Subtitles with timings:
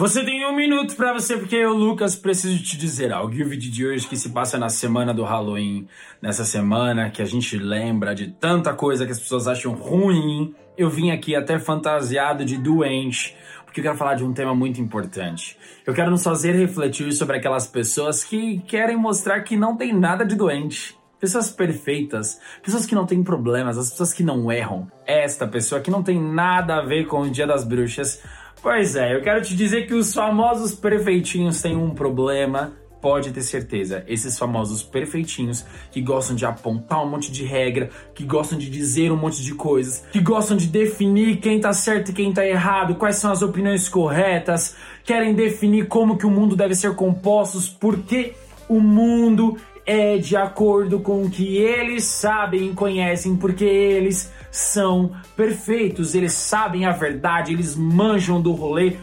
[0.00, 3.34] Você tem um minuto para você, porque eu, Lucas, preciso te dizer algo.
[3.34, 5.86] E o vídeo de hoje que se passa na semana do Halloween,
[6.22, 10.88] nessa semana que a gente lembra de tanta coisa que as pessoas acham ruim, eu
[10.88, 13.36] vim aqui até fantasiado de doente,
[13.66, 15.58] porque eu quero falar de um tema muito importante.
[15.86, 20.24] Eu quero nos fazer refletir sobre aquelas pessoas que querem mostrar que não tem nada
[20.24, 20.98] de doente.
[21.20, 24.90] Pessoas perfeitas, pessoas que não têm problemas, as pessoas que não erram.
[25.06, 28.22] Esta pessoa que não tem nada a ver com o Dia das Bruxas
[28.62, 32.74] Pois é, eu quero te dizer que os famosos perfeitinhos têm um problema.
[33.00, 38.22] Pode ter certeza, esses famosos perfeitinhos que gostam de apontar um monte de regra, que
[38.24, 42.12] gostam de dizer um monte de coisas, que gostam de definir quem tá certo e
[42.12, 46.74] quem tá errado, quais são as opiniões corretas, querem definir como que o mundo deve
[46.74, 48.34] ser composto, porque
[48.68, 49.56] o mundo
[49.92, 56.32] é de acordo com o que eles sabem e conhecem, porque eles são perfeitos, eles
[56.32, 58.98] sabem a verdade, eles manjam do rolê,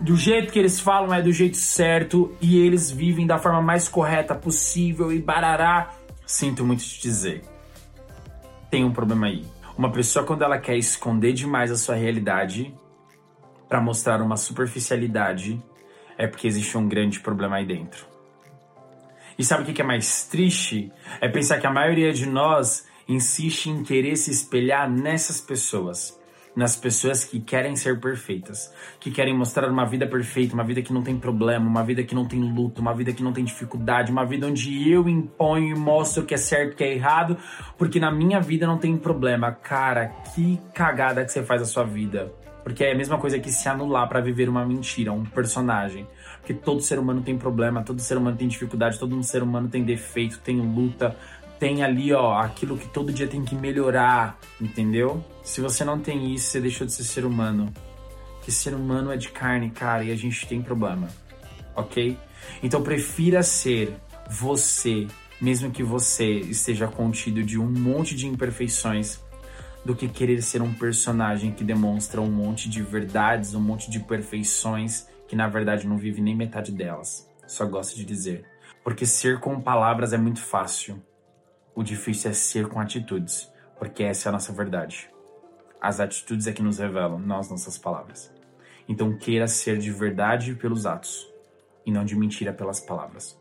[0.00, 3.88] do jeito que eles falam é do jeito certo e eles vivem da forma mais
[3.88, 5.92] correta possível e barará.
[6.26, 7.42] Sinto muito te dizer.
[8.68, 9.44] Tem um problema aí.
[9.78, 12.74] Uma pessoa, quando ela quer esconder demais a sua realidade
[13.68, 15.62] para mostrar uma superficialidade,
[16.18, 18.11] é porque existe um grande problema aí dentro.
[19.38, 20.92] E sabe o que é mais triste?
[21.20, 26.20] É pensar que a maioria de nós insiste em querer se espelhar nessas pessoas.
[26.54, 30.92] Nas pessoas que querem ser perfeitas, que querem mostrar uma vida perfeita, uma vida que
[30.92, 34.12] não tem problema, uma vida que não tem luto, uma vida que não tem dificuldade,
[34.12, 36.92] uma vida onde eu imponho e mostro o que é certo e o que é
[36.92, 37.38] errado,
[37.78, 39.50] porque na minha vida não tem problema.
[39.50, 42.41] Cara, que cagada que você faz a sua vida.
[42.62, 46.06] Porque é a mesma coisa que se anular para viver uma mentira, um personagem.
[46.38, 49.82] Porque todo ser humano tem problema, todo ser humano tem dificuldade, todo ser humano tem
[49.82, 51.16] defeito, tem luta,
[51.58, 55.24] tem ali, ó, aquilo que todo dia tem que melhorar, entendeu?
[55.44, 57.72] Se você não tem isso, você deixou de ser ser humano.
[58.42, 61.08] Que ser humano é de carne, cara, e a gente tem problema,
[61.76, 62.18] ok?
[62.60, 63.94] Então prefira ser
[64.28, 65.06] você,
[65.40, 69.20] mesmo que você esteja contido de um monte de imperfeições,
[69.84, 74.00] do que querer ser um personagem que demonstra um monte de verdades, um monte de
[74.00, 77.28] perfeições, que na verdade não vive nem metade delas.
[77.46, 78.44] Só gosta de dizer.
[78.84, 81.02] Porque ser com palavras é muito fácil.
[81.74, 85.10] O difícil é ser com atitudes, porque essa é a nossa verdade.
[85.80, 88.32] As atitudes é que nos revelam, as nossas palavras.
[88.88, 91.26] Então queira ser de verdade pelos atos,
[91.84, 93.38] e não de mentira pelas palavras.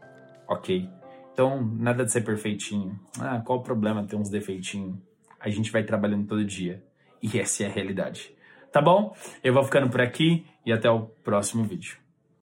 [0.48, 0.90] Ok?
[1.34, 3.00] Então, nada de ser perfeitinho.
[3.20, 4.98] Ah, qual o problema ter uns defeitinhos?
[5.44, 6.84] A gente vai trabalhando todo dia.
[7.22, 8.34] E essa é a realidade.
[8.72, 9.16] Tá bom?
[9.44, 11.98] Eu vou ficando por aqui e até o próximo vídeo.